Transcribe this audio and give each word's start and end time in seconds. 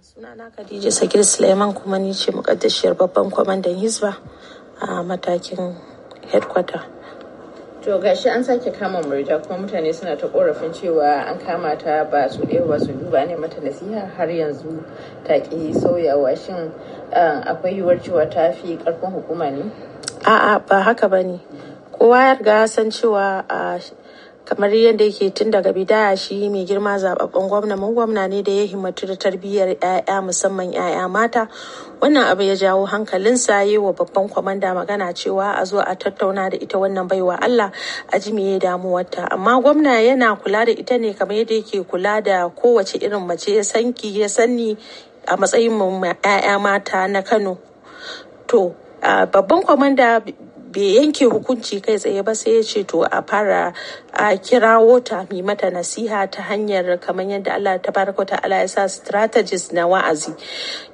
Sunana 0.00 0.48
Khadija 0.50 0.88
Sagir 0.90 1.22
Suleiman 1.24 1.74
kuma 1.74 1.98
ni 1.98 2.12
ce 2.14 2.32
mukaddashiyar 2.32 2.96
babban 2.96 3.28
kwamandan 3.30 3.76
Hizba 3.76 4.16
a 4.80 5.02
matakin 5.04 5.76
headquarter. 6.32 6.80
To 7.82 7.98
gashi 8.00 8.32
an 8.34 8.42
sake 8.42 8.72
kama 8.78 9.02
murja 9.02 9.36
kuma 9.44 9.58
mutane 9.66 9.92
suna 9.94 10.16
ta 10.16 10.26
korafin 10.28 10.72
cewa 10.72 11.28
an 11.28 11.38
kama 11.44 11.76
ta 11.76 12.04
ba 12.04 12.28
su 12.32 12.40
ɗaya 12.40 12.66
ba 12.66 12.78
su 12.80 12.92
duba 12.92 13.26
ne 13.28 13.36
mata 13.36 13.60
nasiha 13.60 14.08
har 14.16 14.28
yanzu 14.28 14.82
ta 15.26 15.34
ƙi 15.34 15.74
sauyawa 15.76 16.32
shin 16.36 16.72
akwai 17.12 17.76
yiwuwar 17.76 18.00
cewa 18.00 18.24
ta 18.30 18.52
fi 18.52 18.76
ƙarfin 18.78 19.12
hukuma 19.12 19.50
ne? 19.52 19.70
A'a 20.24 20.66
ba 20.66 20.80
haka 20.82 21.08
ba 21.08 21.22
ne. 21.22 21.40
Kowa 21.92 22.24
ya 22.24 22.34
riga 22.40 22.68
san 22.68 22.88
cewa 22.90 23.44
a 23.48 23.78
kamar 24.50 24.70
yadda 24.74 25.04
yake 25.06 25.30
tun 25.30 25.50
daga 25.54 25.70
bidaya 25.72 26.16
shi 26.18 26.48
mai 26.50 26.66
girma 26.66 26.98
zababben 26.98 27.46
gwamna. 27.48 27.78
Mun 27.78 27.94
gwamna 27.94 28.28
ne 28.28 28.42
da 28.42 28.50
ya 28.52 28.66
himmatu 28.66 29.06
da 29.06 29.14
tarbiyyar 29.14 29.78
'ya'ya 29.78 30.18
musamman 30.26 30.74
'ya'ya 30.74 31.06
mata. 31.08 31.46
Wannan 32.02 32.26
abu 32.26 32.42
ya 32.42 32.54
jawo 32.58 32.82
hankalinsa 32.90 33.62
yi 33.62 33.78
wa 33.78 33.92
babban 33.94 34.26
kwamanda 34.28 34.74
magana 34.74 35.14
cewa 35.14 35.54
a 35.54 35.64
zo 35.64 35.78
a 35.78 35.94
tattauna 35.94 36.50
da 36.50 36.58
ita 36.58 36.78
wannan 36.82 37.06
baiwa 37.06 37.38
Allah 37.38 37.70
a 38.12 38.18
ji 38.18 38.32
me 38.32 38.58
ya 38.58 38.58
damuwarta. 38.58 39.30
Amma 39.30 39.62
gwamna 39.62 40.02
yana 40.02 40.34
kula 40.34 40.66
da 40.66 40.72
ita 40.74 40.98
ne 40.98 41.14
kamar 41.14 41.46
yadda 41.46 41.54
yake 41.54 41.86
kula 41.86 42.18
da 42.20 42.48
kowace 42.50 42.98
irin 42.98 43.22
mace 43.22 43.54
ya 43.54 43.62
sanki 43.62 44.18
ya 44.18 44.26
sanni 44.28 44.74
a 45.30 45.36
matsayin 45.38 45.70
mu 45.78 46.02
'ya'ya 46.02 46.58
mata 46.58 47.06
na 47.06 47.22
Kano. 47.22 47.54
To 48.50 48.74
babban 49.30 49.62
kwamanda 49.62 50.18
bai 50.70 50.94
yanke 50.96 51.26
hukunci 51.26 51.82
kai 51.82 51.98
tsaye 51.98 52.22
ba 52.22 52.34
sai 52.34 52.52
ya 52.56 52.62
ce 52.62 52.82
to 52.86 53.02
a 53.02 53.22
fara 53.26 53.72
a 54.14 54.38
kirawo 54.38 55.02
ta 55.04 55.26
mai 55.30 55.42
mata 55.42 55.66
nasiha 55.70 56.30
ta 56.30 56.42
hanyar 56.46 56.86
kamar 57.02 57.26
yadda 57.26 57.54
Allah 57.58 57.78
ta 57.82 57.90
baraka 57.90 58.24
ta 58.24 58.36
Allah 58.44 58.62
ya 58.62 58.66
sa 58.70 58.86
strategist 58.86 59.72
na 59.74 59.86
wa'azi. 59.90 60.30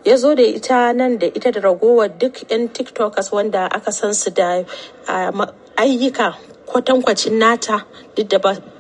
Ya 0.05 0.17
zo 0.17 0.35
da 0.35 0.43
ita 0.43 0.93
nan 0.97 1.19
da 1.19 1.27
ita 1.29 1.53
da 1.53 1.61
ragowar 1.61 2.09
duk 2.09 2.49
'yan 2.51 2.69
tiktokers 2.73 3.33
wanda 3.33 3.69
aka 3.69 3.93
san 3.93 4.15
su 4.15 4.31
da 4.31 4.65
ayyuka 5.77 6.35
kwatankwacin 6.67 7.37
nata 7.39 7.85
duk 8.17 8.29
da 8.33 8.39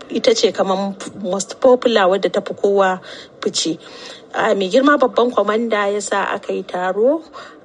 ita 0.08 0.33
ce 0.34 0.48
kamar 0.53 0.97
most 1.20 1.60
popular 1.60 2.08
wadda 2.08 2.33
ta 2.33 2.41
fi 2.41 2.55
kowa 2.55 3.00
fice. 3.44 3.77
Mai 4.33 4.69
girma 4.72 4.97
babban 4.97 5.28
kwamanda 5.33 5.92
ya 5.92 6.00
sa 6.00 6.25
aka 6.33 6.53
yi 6.53 6.62
taro 6.62 7.20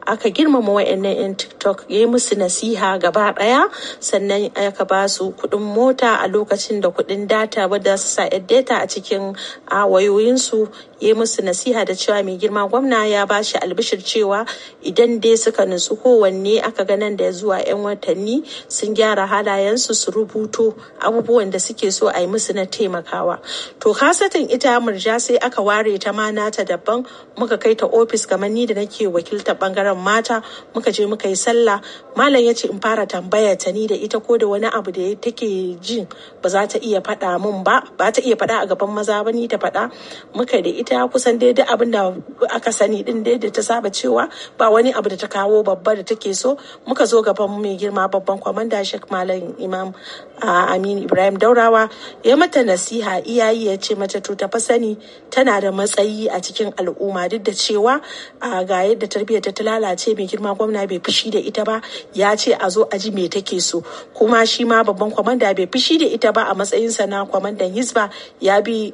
aka 0.07 0.29
girmama 0.29 0.71
wa'annan 0.81 1.15
'yan 1.17 1.33
tiktok 1.35 1.85
ya 1.89 1.99
yi 2.03 2.05
musu 2.05 2.35
nasiha 2.35 2.97
gaba 2.99 3.33
ɗaya 3.37 3.69
sannan 3.99 4.49
aka 4.55 4.85
ba 4.85 5.07
su 5.07 5.31
kuɗin 5.37 5.61
mota 5.61 6.17
a 6.23 6.27
lokacin 6.27 6.81
da 6.81 6.89
kuɗin 6.89 7.27
data 7.27 7.67
wadda 7.67 7.97
su 7.97 8.07
sa 8.07 8.29
data 8.29 8.75
a 8.81 8.87
cikin 8.87 9.35
wayoyinsu 9.69 10.67
ya 10.99 11.07
yi 11.09 11.13
musu 11.13 11.41
nasiha 11.41 11.85
da 11.85 11.93
cewa 11.93 12.23
mai 12.25 12.37
girma 12.37 12.67
gwamna 12.69 13.05
ya 13.09 13.25
ba 13.25 13.43
shi 13.43 13.57
albishir 13.57 14.01
cewa 14.01 14.45
idan 14.83 15.19
dai 15.21 15.35
suka 15.37 15.65
nutsu 15.65 15.95
kowanne 16.01 16.61
aka 16.63 16.85
ga 16.85 16.95
nan 16.97 17.15
da 17.15 17.29
zuwa 17.31 17.61
'yan 17.61 17.81
watanni 17.83 18.43
sun 18.67 18.93
gyara 18.95 19.27
halayensu 19.27 19.93
su 19.95 20.11
rubuto 20.11 20.73
abubuwan 20.99 21.51
da 21.51 21.59
suke 21.59 21.91
so 21.91 22.07
a 22.07 22.21
yi 22.21 22.27
musu 22.27 22.53
na 22.53 22.65
taimakawa. 22.65 23.39
To 23.79 23.93
kasatin 23.93 24.49
ita 24.49 24.79
murja 24.79 25.19
sai 25.21 25.37
aka 25.41 25.61
ware 25.61 25.97
ta 25.97 26.11
ma 26.11 26.29
nata 26.31 26.63
daban 26.65 27.05
muka 27.37 27.57
kai 27.57 27.73
ta 27.75 27.85
ofis 27.87 28.25
kamar 28.27 28.49
ni 28.49 28.65
da 28.65 28.73
nake 28.75 29.07
wakiltar 29.09 29.57
ɓangaren 29.57 29.90
ɓangaren 29.95 30.03
mata 30.03 30.41
muka 30.73 30.91
je 30.91 31.05
muka 31.05 31.27
yi 31.27 31.35
sallah. 31.35 31.81
Malam 32.15 32.41
ya 32.43 32.53
ce 32.53 32.65
in 32.69 32.79
fara 32.79 33.05
tambaya 33.05 33.55
ta 33.57 33.71
ni 33.71 33.87
da 33.87 33.95
ita 33.95 34.19
ko 34.19 34.37
da 34.37 34.47
wani 34.47 34.67
abu 34.67 34.91
da 34.91 35.15
take 35.15 35.79
jin 35.81 36.07
ba 36.41 36.49
za 36.49 36.65
ta 36.67 36.79
iya 36.81 37.01
faɗa 37.01 37.39
min 37.41 37.63
ba 37.63 37.83
ba 37.97 38.11
ta 38.11 38.21
iya 38.21 38.35
faɗa 38.35 38.63
a 38.63 38.67
gaban 38.67 38.89
maza 38.93 39.23
ba 39.23 39.31
ni 39.31 39.47
ta 39.47 39.57
faɗa. 39.57 39.91
Muka 40.35 40.61
da 40.61 40.69
ita 40.69 41.07
kusan 41.07 41.39
daidai 41.39 41.65
abin 41.67 41.91
da 41.91 42.13
aka 42.51 42.71
sani 42.71 43.03
din 43.03 43.23
dai 43.23 43.37
da 43.37 43.49
ta 43.49 43.61
saba 43.61 43.89
cewa 43.89 44.29
ba 44.57 44.69
wani 44.69 44.93
abu 44.93 45.09
da 45.09 45.15
ta 45.15 45.27
kawo 45.27 45.63
babba 45.63 45.95
da 45.95 46.03
take 46.03 46.33
so. 46.35 46.57
Muka 46.87 47.05
zo 47.05 47.21
gaban 47.21 47.61
mai 47.61 47.77
girma 47.77 48.09
babban 48.11 48.39
kwamanda 48.39 48.83
shek 48.85 49.09
malam 49.11 49.55
imam 49.59 49.93
aminu 50.41 51.03
ibrahim 51.03 51.37
daurawa. 51.37 51.89
Ya 52.23 52.35
mata 52.35 52.63
nasiha 52.63 53.23
iyayi 53.23 53.67
ya 53.67 53.77
ce 53.77 53.95
mata 53.95 54.19
to 54.21 54.35
ta 54.35 54.47
fa 54.47 54.59
sani 54.59 54.97
tana 55.29 55.61
da 55.61 55.71
matsayi 55.71 56.27
a 56.27 56.39
cikin 56.41 56.73
al'umma 56.75 57.29
duk 57.29 57.43
da 57.43 57.51
cewa 57.51 58.01
ga 58.41 58.83
yadda 58.83 59.07
tarbiyyar 59.07 59.41
ta 59.41 59.51
lalace 59.81 60.13
mai 60.15 60.27
girma 60.29 60.53
gwamna 60.55 60.85
bai 60.87 60.99
fushi 61.01 61.31
da 61.33 61.39
ita 61.39 61.65
ba 61.65 61.81
ya 62.13 62.35
ce 62.35 62.53
a 62.53 62.69
zo 62.69 62.85
a 62.91 62.97
ji 62.99 63.09
me 63.11 63.27
take 63.27 63.59
so. 63.59 63.81
Kuma 64.13 64.45
shi 64.45 64.63
ma 64.63 64.83
babban 64.83 65.11
kwamanda 65.11 65.49
bai 65.57 65.65
fushi 65.65 65.97
da 65.99 66.05
ita 66.05 66.31
ba 66.31 66.45
a 66.49 66.53
matsayinsa 66.53 67.09
na 67.09 67.25
kwamandan 67.25 67.73
hisba 67.73 68.09
ya 68.39 68.61
bi 68.61 68.91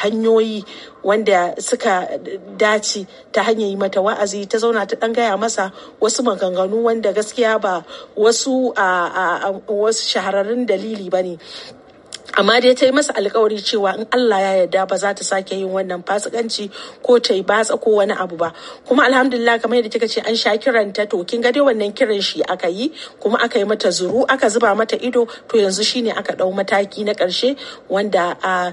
hanyoyi 0.00 0.64
wanda 1.02 1.54
suka 1.60 2.06
dace 2.56 3.06
ta 3.32 3.42
hanyar 3.42 3.68
yi 3.68 3.76
mata 3.76 4.00
wa'azi 4.00 4.46
ta 4.46 4.58
zauna 4.58 4.86
ta 4.86 4.96
dan 4.96 5.12
gaya 5.12 5.36
masa 5.36 5.72
wasu 6.00 6.22
maganganu 6.22 6.82
wanda 6.86 7.12
gaskiya 7.12 7.58
ba 7.60 7.84
wasu 8.16 8.72
wasu 9.66 10.02
shahararrun 10.06 10.66
dalili 10.66 11.10
ba 11.10 11.22
ne. 11.22 11.38
Amma 12.36 12.60
dai 12.60 12.74
ta 12.74 12.86
yi 12.86 12.92
masa 12.92 13.12
alkawari 13.14 13.56
cewa 13.58 13.96
in 13.98 14.06
Allah 14.12 14.38
ya 14.40 14.52
yarda 14.66 14.86
ba 14.88 14.96
za 14.98 15.12
ta 15.14 15.22
sake 15.24 15.52
yin 15.56 15.68
wannan 15.68 16.04
fasikanci 16.04 16.70
ko 17.02 17.18
ta 17.18 17.34
yi 17.34 17.42
batsa 17.42 17.80
ko 17.80 17.90
wani 17.98 18.12
abu 18.12 18.36
ba. 18.36 18.52
Kuma 18.86 19.04
alhamdulillah 19.06 19.58
kamar 19.60 19.78
yadda 19.82 19.90
kika 19.90 20.08
ce 20.08 20.18
an 20.26 20.34
sha 20.36 20.50
kiranta 20.56 21.08
to 21.08 21.24
kin 21.24 21.40
ga 21.40 21.50
dai 21.52 21.60
wannan 21.60 21.92
kiran 21.94 22.20
shi 22.22 22.42
aka 22.42 22.68
yi 22.68 22.92
kuma 23.20 23.38
aka 23.42 23.58
yi 23.58 23.64
mata 23.64 23.88
zuru 23.88 24.24
aka 24.28 24.48
zuba 24.48 24.74
mata 24.76 24.96
ido 24.96 25.24
to 25.48 25.56
yanzu 25.58 25.82
shine 25.84 26.10
aka 26.12 26.34
ɗau 26.36 26.52
mataki 26.54 27.04
na 27.04 27.12
ƙarshe 27.14 27.56
wanda 27.88 28.36
a 28.42 28.72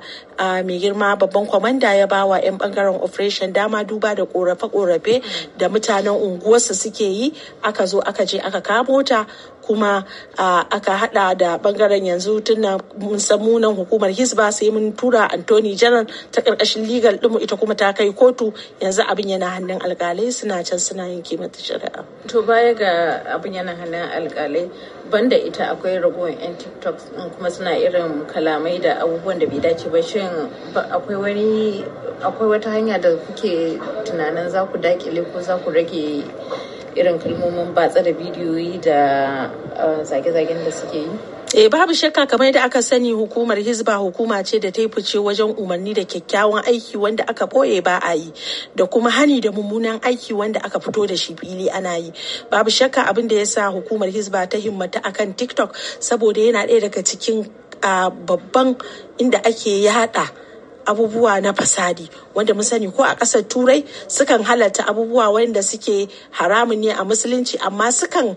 mai 0.63 0.77
girma 0.79 1.15
babban 1.17 1.47
kwamanda 1.47 1.95
ya 1.97 2.07
bawa 2.07 2.44
'yan 2.44 2.57
ɓangaren 2.57 3.01
operation 3.01 3.53
dama 3.53 3.83
duba 3.83 4.15
da 4.15 4.25
korafe-korafe 4.25 5.23
da 5.57 5.69
mutanen 5.69 6.11
unguwarsa 6.13 6.75
suke 6.75 7.01
yi. 7.07 7.33
Aka 7.63 7.85
zo 7.88 7.99
aka 7.99 8.25
je 8.25 8.38
aka 8.39 8.61
kamo 8.61 9.01
ta 9.03 9.25
kuma 9.65 10.05
aka 10.37 10.93
hada 10.97 11.33
da 11.35 11.57
ɓangaren 11.57 12.05
yanzu 12.05 12.41
tunda 12.43 12.77
mun 12.99 13.19
san 13.19 13.39
munan 13.39 13.75
hukumar 13.75 14.09
hisba 14.13 14.51
sai 14.53 14.69
mun 14.69 14.93
tura 14.93 15.27
antony 15.33 15.75
general 15.75 16.05
ta 16.31 16.41
ƙarƙashin 16.41 16.85
legal 16.87 17.17
dinmu 17.17 17.41
ita 17.41 17.57
kuma 17.57 17.75
ta 17.75 17.91
kai 17.93 18.11
kotu. 18.13 18.53
Yanzu 18.79 19.01
abin 19.03 19.29
yana 19.33 19.49
hannun 19.57 19.79
alkalai 19.81 20.31
suna 20.31 20.63
can 20.63 20.79
suna 20.79 21.07
yin 21.09 21.23
mata 21.39 21.59
shari'a. 21.59 22.05
To 22.27 22.41
baya 22.43 22.73
ga 22.75 22.91
abin 23.37 23.53
yana 23.57 23.73
hannun 23.75 24.05
alkalai 24.13 24.69
banda 25.09 25.35
ita 25.37 25.73
akwai 25.75 25.97
ragowar 26.01 26.29
'yan 26.39 26.55
tiktok 26.57 26.97
kuma 27.37 27.49
suna 27.51 27.71
irin 27.75 28.25
kalamai 28.27 28.81
da 28.81 29.01
abubuwan 29.01 29.39
da 29.39 29.47
bai 29.47 29.59
dace 29.59 29.89
ba. 29.89 30.01
Shin 30.01 30.29
akwai 30.75 31.17
wani 31.19 31.83
akwai 32.21 32.47
wata 32.49 32.69
hanya 32.69 32.99
da 33.01 33.09
kuke 33.17 33.79
tunanin 34.05 34.49
za 34.49 34.65
ku 34.65 34.77
daƙile 34.77 35.23
ko 35.33 35.41
za 35.41 35.57
ku 35.57 35.71
rage 35.71 36.23
irin 36.95 37.19
kalmomin 37.19 37.73
batsa 37.75 38.01
da 38.03 38.11
bidiyoyi 38.13 38.79
da 38.81 39.00
zage-zagen 40.03 40.63
da 40.66 40.72
suke 40.72 40.97
yi 40.97 41.09
Eh 41.56 41.69
babu 41.72 41.94
shakka 41.95 42.25
kamar 42.28 42.51
da 42.51 42.63
aka 42.66 42.81
sani 42.83 43.11
hukumar 43.13 43.56
Hizba 43.56 43.95
hukuma 43.95 44.44
ce 44.44 44.59
da 44.59 44.72
ta 44.72 44.81
yi 44.81 44.89
fice 44.89 45.16
wajen 45.22 45.56
umarni 45.56 45.94
da 45.95 46.03
kyakkyawan 46.03 46.66
aiki 46.67 46.97
wanda 46.97 47.23
aka 47.28 47.45
ɓoye 47.47 47.79
ba 47.83 47.95
a 48.03 48.11
yi 48.16 48.33
da 48.75 48.85
kuma 48.88 49.09
hani 49.09 49.39
da 49.39 49.51
mummunan 49.51 50.00
aiki 50.03 50.33
wanda 50.33 50.59
aka 50.59 50.79
fito 50.79 51.07
da 51.07 51.16
shi 51.16 51.35
fili 51.35 51.69
ana 51.69 51.95
yi. 51.95 52.11
Babu 52.51 52.69
shakka 52.69 53.07
abin 53.07 53.27
da 53.27 53.35
ya 53.39 53.45
sa 53.45 53.72
hukumar 53.72 54.09
Hizba 54.12 54.50
ta 54.50 54.57
himmata 54.57 55.00
akan 55.00 55.31
TikTok 55.38 55.72
saboda 56.00 56.41
yana 56.44 56.66
ɗaya 56.67 56.81
daga 56.91 57.00
cikin 57.03 57.45
babban 58.25 58.75
inda 59.17 59.38
ake 59.45 59.79
yada 59.85 60.27
abubuwa 60.85 61.41
na 61.41 61.53
fasadi 61.53 62.09
wanda 62.34 62.53
mun 62.53 62.63
sani 62.63 62.91
ko 62.91 63.03
a 63.03 63.16
ƙasar 63.16 63.44
turai 63.47 63.84
sukan 64.07 64.44
halatta 64.44 64.84
abubuwa 64.88 65.34
wanda 65.34 65.63
suke 65.63 66.07
haramun 66.38 66.78
ne 66.79 66.91
a 66.91 67.03
musulunci 67.03 67.57
amma 67.62 67.91
sukan 67.91 68.35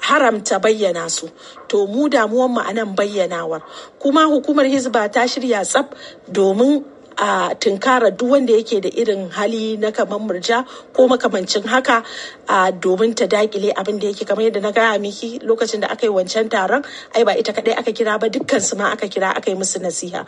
haramta 0.00 0.60
bayyana 0.62 1.10
su. 1.10 1.28
To 1.68 1.86
mu 1.86 2.08
damuwan 2.08 2.50
mu 2.54 2.60
a 2.60 2.72
nan 2.72 2.94
bayyanawar. 2.94 3.62
Kuma 3.98 4.24
hukumar 4.30 4.64
hizba 4.70 5.10
ta 5.10 5.26
shirya 5.26 5.66
tsaf 5.66 5.86
domin 6.30 6.84
a 7.18 7.54
tunkara 7.58 8.10
duk 8.16 8.30
wanda 8.30 8.52
yake 8.52 8.80
da 8.80 8.88
irin 8.90 9.28
hali 9.30 9.76
na 9.76 9.90
kamar 9.90 10.18
murja 10.20 10.64
ko 10.94 11.08
makamancin 11.08 11.66
haka 11.66 12.04
a 12.48 12.70
domin 12.72 13.14
ta 13.14 13.26
daƙile 13.26 13.74
abin 13.74 13.98
da 13.98 14.06
yake. 14.06 14.24
Kamar 14.26 14.44
yadda 14.46 14.62
na 14.62 14.70
gaya 14.70 14.98
miki 15.00 15.38
lokacin 15.40 15.80
da 15.80 15.88
aka 15.90 16.06
yi 16.06 16.12
wancan 16.12 16.48
taron 16.48 16.84
ai 17.14 17.24
ba 17.24 17.34
ita 17.36 17.52
kadai 17.52 17.74
aka 17.76 17.90
kira 17.92 18.20
ba 18.20 18.28
dukkan 18.30 18.60
su 18.62 18.76
ma 18.76 18.92
aka 18.92 19.06
kira 19.08 19.34
aka 19.36 19.50
yi 19.50 19.56
musu 19.56 19.78
nasiha. 19.82 20.22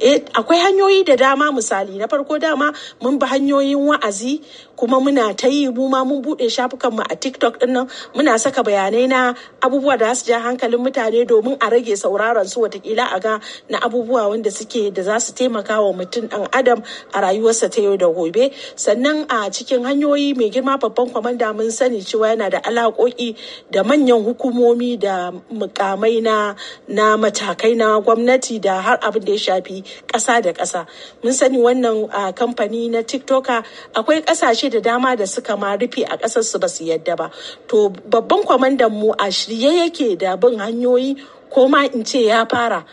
Eh 0.00 0.24
akwai 0.32 0.56
hanyoyi 0.64 1.04
da 1.04 1.16
dama 1.16 1.52
misali. 1.52 1.98
Na 1.98 2.06
farko 2.06 2.40
dama 2.40 2.72
mun 3.02 3.18
bi 3.18 3.26
hanyoyin 3.26 3.76
wa'azi 3.76 4.40
kuma 4.76 5.00
muna 5.00 5.36
ta 5.36 5.48
yi 5.48 5.68
mu 5.68 5.88
ma 5.88 6.02
mun 6.04 6.22
buɗe 6.24 6.48
shafukan 6.48 6.92
mu 6.96 7.02
a 7.04 7.14
TikTok 7.16 7.60
ɗin 7.60 7.68
nan. 7.76 7.88
Muna 8.14 8.38
saka 8.40 8.62
bayanai 8.64 9.06
na 9.08 9.34
abubuwa 9.60 9.98
da 9.98 10.14
su 10.14 10.26
ja 10.32 10.40
hankalin 10.40 10.80
mutane 10.80 11.26
domin 11.28 11.56
a 11.60 11.68
rage 11.70 11.92
sauraron 11.94 12.48
su. 12.48 12.60
Watakila 12.60 13.12
a 13.14 13.20
ga 13.20 13.38
na 13.68 13.78
abubuwa 13.84 14.30
wanda 14.30 14.50
suke 14.50 14.90
da 14.94 15.02
za 15.02 15.18
su 15.20 15.32
taimaka 15.34 15.57
taimaka 15.62 15.80
wa 15.80 15.92
mutum 15.92 16.28
ɗan 16.28 16.48
adam 16.52 16.82
a 17.12 17.20
rayuwarsa 17.20 17.70
ta 17.70 17.80
yau 17.82 17.96
da 17.96 18.06
gobe. 18.06 18.52
Sannan 18.76 19.26
a 19.28 19.50
cikin 19.50 19.82
hanyoyi 19.84 20.36
mai 20.36 20.50
girma 20.50 20.78
babban 20.78 21.10
kwamanda 21.10 21.54
mun 21.54 21.70
sani 21.70 22.00
cewa 22.00 22.28
yana 22.34 22.50
da 22.50 22.60
alaƙoƙi 22.60 23.36
da 23.70 23.82
manyan 23.82 24.24
hukumomi 24.24 24.98
da 24.98 25.30
mukamai 25.52 26.22
na 26.22 26.54
na 26.88 27.16
matakai 27.16 27.76
na 27.76 28.00
gwamnati 28.00 28.60
da 28.60 28.80
har 28.80 28.98
abin 28.98 29.24
da 29.24 29.32
ya 29.32 29.38
shafi 29.38 29.84
ƙasa 30.06 30.42
da 30.42 30.52
ƙasa. 30.52 30.86
Mun 31.22 31.32
sani 31.32 31.58
wannan 31.58 32.08
kamfani 32.34 32.90
na 32.90 33.02
tiktoker 33.02 33.64
akwai 33.94 34.22
ƙasashe 34.24 34.70
da 34.70 34.80
dama 34.80 35.16
da 35.16 35.24
suka 35.26 35.56
ma 35.56 35.74
rufe 35.76 36.04
a 36.04 36.16
ƙasar 36.18 36.44
su 36.44 36.58
ba 36.58 36.68
su 36.68 36.84
yadda 36.84 37.16
ba. 37.16 37.30
To 37.68 37.90
babban 37.90 38.44
kwamandan 38.44 38.90
mu 38.92 39.12
a 39.12 39.26
shirye 39.30 39.86
yake 39.88 40.18
da 40.18 40.36
bin 40.36 40.58
hanyoyi 40.58 41.18
ko 41.50 41.68
ma 41.68 41.84
in 41.84 42.04
ce 42.04 42.26
ya 42.26 42.44
fara. 42.44 42.84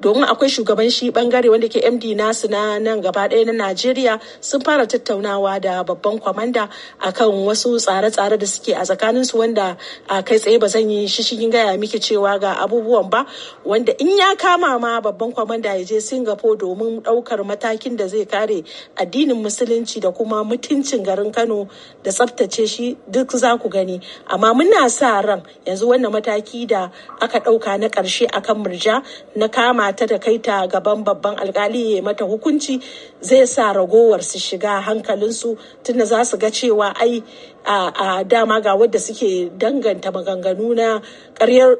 Domin 0.00 0.24
akwai 0.24 0.48
shugaban 0.48 0.90
shi 0.90 1.10
ɓangare 1.10 1.48
wanda 1.50 1.68
ke 1.68 1.80
md 1.90 2.16
nasu 2.16 2.48
na 2.48 2.78
nan 2.78 3.00
gaba 3.00 3.28
ɗaya 3.28 3.46
na 3.46 3.52
najeriya 3.52 4.20
sun 4.40 4.60
fara 4.60 4.86
tattaunawa 4.86 5.60
da 5.60 5.84
babban 5.84 6.18
kwamanda 6.18 6.68
akan 7.00 7.44
wasu 7.46 7.76
tsare-tsare 7.76 8.38
da 8.38 8.46
suke 8.46 8.72
a 8.72 8.80
tsakanin 8.84 9.24
su 9.24 9.38
wanda 9.38 9.76
a 10.08 10.22
kai 10.22 10.38
tsaye 10.38 10.58
ba 10.58 10.68
zan 10.68 10.88
yi 10.90 11.06
shishigin 11.06 11.50
gaya 11.52 11.76
miki 11.78 11.98
cewa 12.00 12.40
ga 12.40 12.54
abubuwan 12.64 13.10
ba. 13.10 13.26
Wanda 13.64 13.92
in 14.00 14.16
ya 14.16 14.34
kama 14.36 14.78
ma 14.78 15.00
babban 15.00 15.32
kwamanda 15.32 15.76
ya 15.76 15.84
je 15.84 16.00
singapore 16.00 16.56
domin 16.56 17.00
ɗaukar 17.02 17.44
matakin 17.44 17.96
da 17.96 18.06
zai 18.08 18.24
kare 18.24 18.64
addinin 18.96 19.36
musulunci 19.36 20.00
da 20.00 20.10
kuma 20.12 20.44
mutuncin 20.44 21.04
garin 21.04 21.32
kano 21.32 21.68
da 22.02 22.10
tsabtace 22.10 22.66
shi 22.66 22.96
duk 23.10 23.30
za 23.36 23.56
ku 23.58 23.68
gani. 23.68 24.00
Amma 24.26 24.54
muna 24.54 24.88
sa 24.90 25.20
ran 25.20 25.42
yanzu 25.66 25.88
wannan 25.92 26.12
mataki 26.12 26.66
da 26.66 26.88
aka 27.20 27.40
ɗauka 27.40 27.78
na 27.80 27.88
ƙarshe 27.88 28.26
akan 28.32 28.64
murja 28.64 29.02
na 29.36 29.48
kama 29.48 29.89
ta 29.92 30.06
da 30.06 30.18
kai 30.18 30.38
ta 30.38 30.66
gaban 30.66 31.04
babban 31.04 31.36
alkali 31.38 31.96
ya 31.96 32.02
mata 32.02 32.24
hukunci 32.24 32.80
zai 33.20 33.46
sa 33.46 33.72
ragowar 33.72 34.22
su 34.22 34.38
shiga 34.38 34.80
hankalinsu 34.86 35.56
tunda 35.84 36.04
za 36.04 36.24
su 36.24 36.36
ga 36.38 36.50
cewa 36.50 36.94
ai 37.00 37.22
a 37.64 38.24
dama 38.24 38.60
ga 38.60 38.72
wadda 38.76 38.98
suke 38.98 39.50
danganta 39.58 40.08
maganganu 40.12 40.74
na 40.76 41.00
karyar 41.38 41.76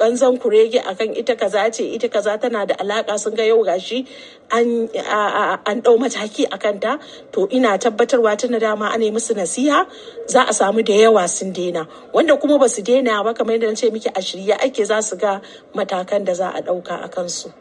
kanzan 0.00 0.36
kurege 0.38 0.78
akan 0.80 1.16
ita 1.16 1.34
kaza 1.36 1.70
ce 1.72 1.84
ita 1.96 2.08
kaza 2.08 2.36
tana 2.40 2.66
da 2.66 2.74
alaka 2.82 3.18
sun 3.18 3.34
ga 3.34 3.44
yau 3.44 3.64
gashi 3.64 4.04
an 4.52 4.88
ɗau 5.82 5.96
mataki 5.98 6.44
a 6.50 6.58
kanta. 6.58 6.98
To 7.32 7.46
ina 7.50 7.78
tabbatarwa 7.78 8.36
tuna 8.38 8.58
dama 8.58 8.90
ana 8.92 9.04
yi 9.04 9.10
musu 9.10 9.34
nasiha 9.34 9.86
za 10.26 10.42
a 10.42 10.52
samu 10.52 10.82
da 10.84 10.92
yawa 10.94 11.28
sun 11.28 11.52
daina. 11.52 11.86
Wanda 12.12 12.36
kuma 12.36 12.58
ba 12.58 12.68
su 12.68 12.82
daina 12.82 13.22
ba 13.24 13.32
kamar 13.34 13.54
yadda 13.58 13.68
na 13.68 13.74
ce 13.74 13.90
miki 13.90 14.08
a 14.08 14.20
shirye 14.20 14.54
ake 14.64 14.84
za 14.84 15.00
su 15.00 15.16
ga 15.16 15.40
matakan 15.74 16.24
da 16.24 16.34
za 16.34 16.48
a 16.50 16.60
ɗauka 16.62 17.04
a 17.04 17.08
descanso. 17.22 17.59